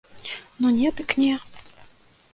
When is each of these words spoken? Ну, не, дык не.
Ну, 0.61 0.71
не, 0.77 0.87
дык 0.97 1.15
не. 1.21 1.35